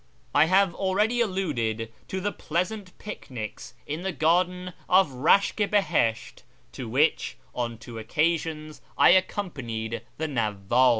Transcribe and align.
I 0.33 0.45
have 0.45 0.73
already 0.73 1.21
alluded 1.21 1.93
to 2.07 2.19
the 2.19 2.31
pleasant 2.31 2.97
picnics 2.97 3.75
in 3.85 4.01
the 4.01 4.11
garden 4.11 4.73
of 4.89 5.09
Bashk 5.09 5.61
i 5.61 5.67
Bilmlit, 5.67 6.41
to 6.71 6.89
which, 6.89 7.37
on 7.53 7.77
two 7.77 7.99
occasions, 7.99 8.81
I 8.97 9.09
accompanied 9.11 10.01
the 10.17 10.27
Nawwab. 10.27 10.71